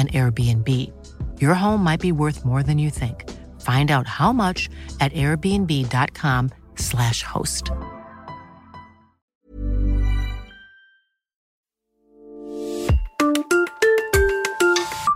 an 0.00 0.08
Airbnb. 0.08 0.90
Your 1.40 1.54
home 1.54 1.84
might 1.84 2.00
be 2.00 2.12
worth 2.12 2.44
more 2.44 2.62
than 2.62 2.78
you 2.78 2.90
think. 2.90 3.24
Find 3.60 3.90
out 3.90 4.06
how 4.06 4.32
much 4.32 4.68
at 5.00 5.12
airbnb.com/slash 5.12 7.22
host. 7.22 7.72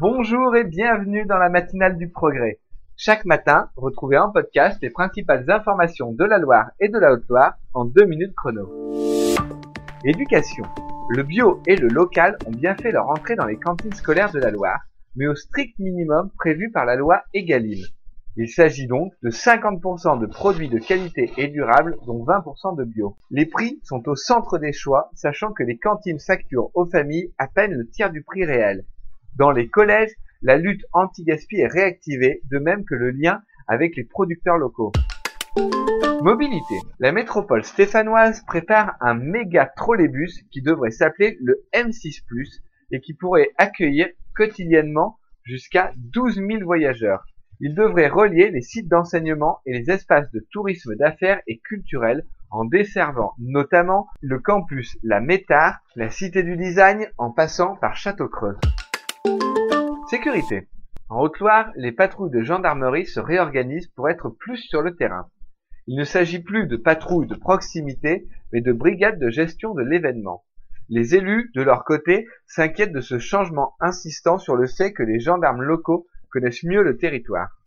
Bonjour 0.00 0.56
et 0.56 0.64
bienvenue 0.64 1.26
dans 1.26 1.36
la 1.36 1.50
matinale 1.50 1.98
du 1.98 2.08
progrès. 2.08 2.58
Chaque 2.96 3.26
matin, 3.26 3.68
retrouvez 3.76 4.16
en 4.16 4.30
podcast 4.30 4.78
les 4.80 4.88
principales 4.88 5.44
informations 5.50 6.12
de 6.12 6.24
la 6.24 6.38
Loire 6.38 6.70
et 6.80 6.88
de 6.88 6.98
la 6.98 7.12
Haute-Loire 7.12 7.58
en 7.74 7.84
deux 7.84 8.06
minutes 8.06 8.34
chrono. 8.34 8.66
Éducation. 10.04 10.64
Le 11.12 11.24
bio 11.24 11.60
et 11.66 11.74
le 11.74 11.88
local 11.88 12.36
ont 12.46 12.52
bien 12.52 12.76
fait 12.76 12.92
leur 12.92 13.08
entrée 13.08 13.34
dans 13.34 13.46
les 13.46 13.56
cantines 13.56 13.92
scolaires 13.92 14.30
de 14.30 14.38
la 14.38 14.52
Loire, 14.52 14.78
mais 15.16 15.26
au 15.26 15.34
strict 15.34 15.76
minimum 15.80 16.30
prévu 16.38 16.70
par 16.70 16.84
la 16.84 16.94
loi 16.94 17.24
Egalim. 17.34 17.84
Il 18.36 18.48
s'agit 18.48 18.86
donc 18.86 19.12
de 19.24 19.30
50% 19.30 20.20
de 20.20 20.26
produits 20.26 20.68
de 20.68 20.78
qualité 20.78 21.32
et 21.36 21.48
durable, 21.48 21.96
dont 22.06 22.24
20% 22.24 22.76
de 22.78 22.84
bio. 22.84 23.16
Les 23.32 23.44
prix 23.44 23.80
sont 23.82 24.08
au 24.08 24.14
centre 24.14 24.58
des 24.58 24.72
choix, 24.72 25.10
sachant 25.14 25.50
que 25.50 25.64
les 25.64 25.78
cantines 25.78 26.20
facturent 26.20 26.70
aux 26.74 26.86
familles 26.86 27.34
à 27.38 27.48
peine 27.48 27.72
le 27.72 27.88
tiers 27.88 28.12
du 28.12 28.22
prix 28.22 28.44
réel. 28.44 28.84
Dans 29.36 29.50
les 29.50 29.68
collèges, 29.68 30.12
la 30.42 30.58
lutte 30.58 30.84
anti-gaspi 30.92 31.56
est 31.56 31.66
réactivée, 31.66 32.40
de 32.48 32.60
même 32.60 32.84
que 32.84 32.94
le 32.94 33.10
lien 33.10 33.42
avec 33.66 33.96
les 33.96 34.04
producteurs 34.04 34.58
locaux. 34.58 34.92
Mobilité. 36.22 36.74
La 36.98 37.12
métropole 37.12 37.64
stéphanoise 37.64 38.42
prépare 38.46 38.96
un 39.00 39.14
méga 39.14 39.64
trolleybus 39.64 40.42
qui 40.50 40.60
devrait 40.60 40.90
s'appeler 40.90 41.38
le 41.40 41.64
M6⁇ 41.72 42.22
et 42.90 43.00
qui 43.00 43.14
pourrait 43.14 43.50
accueillir 43.56 44.06
quotidiennement 44.36 45.18
jusqu'à 45.44 45.92
12 45.96 46.34
000 46.34 46.64
voyageurs. 46.64 47.24
Il 47.60 47.74
devrait 47.74 48.08
relier 48.08 48.50
les 48.50 48.60
sites 48.60 48.88
d'enseignement 48.88 49.60
et 49.64 49.72
les 49.72 49.90
espaces 49.90 50.30
de 50.30 50.46
tourisme 50.52 50.94
d'affaires 50.94 51.40
et 51.46 51.58
culturels 51.58 52.26
en 52.50 52.66
desservant 52.66 53.32
notamment 53.38 54.06
le 54.20 54.38
campus 54.40 54.98
La 55.02 55.20
Métard, 55.20 55.80
la 55.96 56.10
Cité 56.10 56.42
du 56.42 56.58
Design 56.58 57.06
en 57.16 57.30
passant 57.30 57.76
par 57.76 57.96
Château-Creux. 57.96 58.58
Sécurité. 60.10 60.68
En 61.08 61.22
Haute-Loire, 61.22 61.70
les 61.76 61.92
patrouilles 61.92 62.30
de 62.30 62.42
gendarmerie 62.42 63.06
se 63.06 63.20
réorganisent 63.20 63.88
pour 63.88 64.10
être 64.10 64.28
plus 64.28 64.58
sur 64.58 64.82
le 64.82 64.94
terrain. 64.94 65.26
Il 65.92 65.96
ne 65.96 66.04
s'agit 66.04 66.38
plus 66.38 66.68
de 66.68 66.76
patrouilles 66.76 67.26
de 67.26 67.34
proximité, 67.34 68.28
mais 68.52 68.60
de 68.60 68.72
brigades 68.72 69.18
de 69.18 69.28
gestion 69.28 69.74
de 69.74 69.82
l'événement. 69.82 70.44
Les 70.88 71.16
élus, 71.16 71.50
de 71.56 71.62
leur 71.62 71.84
côté, 71.84 72.28
s'inquiètent 72.46 72.92
de 72.92 73.00
ce 73.00 73.18
changement 73.18 73.74
insistant 73.80 74.38
sur 74.38 74.54
le 74.54 74.68
fait 74.68 74.92
que 74.92 75.02
les 75.02 75.18
gendarmes 75.18 75.62
locaux 75.62 76.06
connaissent 76.30 76.62
mieux 76.62 76.84
le 76.84 76.96
territoire. 76.96 77.60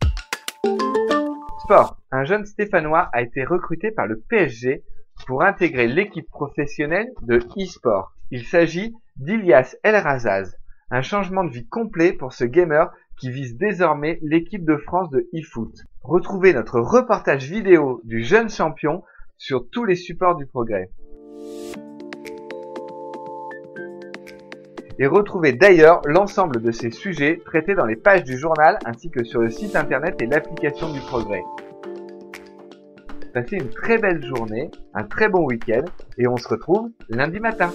Sport. 1.64 1.98
Un 2.10 2.24
jeune 2.24 2.46
Stéphanois 2.46 3.10
a 3.12 3.20
été 3.20 3.44
recruté 3.44 3.90
par 3.90 4.06
le 4.06 4.18
PSG 4.18 4.84
pour 5.26 5.42
intégrer 5.42 5.86
l'équipe 5.86 6.30
professionnelle 6.30 7.12
de 7.20 7.36
e-sport. 7.58 8.14
Il 8.30 8.46
s'agit 8.46 8.94
d'Ilias 9.16 9.76
El 9.82 9.96
Razaz. 9.96 10.56
Un 10.90 11.00
changement 11.00 11.44
de 11.44 11.50
vie 11.50 11.66
complet 11.66 12.12
pour 12.12 12.32
ce 12.32 12.44
gamer 12.44 12.92
qui 13.18 13.30
vise 13.30 13.56
désormais 13.56 14.18
l'équipe 14.22 14.64
de 14.64 14.76
France 14.76 15.10
de 15.10 15.28
e-foot. 15.34 15.74
Retrouvez 16.02 16.52
notre 16.52 16.78
reportage 16.78 17.50
vidéo 17.50 18.02
du 18.04 18.22
jeune 18.22 18.50
champion 18.50 19.02
sur 19.38 19.68
tous 19.70 19.84
les 19.84 19.94
supports 19.96 20.36
du 20.36 20.46
progrès. 20.46 20.90
Et 24.98 25.06
retrouvez 25.06 25.52
d'ailleurs 25.52 26.02
l'ensemble 26.04 26.60
de 26.60 26.70
ces 26.70 26.90
sujets 26.90 27.40
traités 27.44 27.74
dans 27.74 27.86
les 27.86 27.96
pages 27.96 28.22
du 28.22 28.36
journal 28.36 28.78
ainsi 28.84 29.10
que 29.10 29.24
sur 29.24 29.40
le 29.40 29.50
site 29.50 29.76
internet 29.76 30.20
et 30.20 30.26
l'application 30.26 30.92
du 30.92 31.00
progrès. 31.00 31.42
Passez 33.32 33.56
une 33.56 33.70
très 33.70 33.98
belle 33.98 34.24
journée, 34.24 34.70
un 34.92 35.02
très 35.02 35.28
bon 35.28 35.44
week-end 35.46 35.84
et 36.18 36.28
on 36.28 36.36
se 36.36 36.46
retrouve 36.46 36.90
lundi 37.08 37.40
matin. 37.40 37.72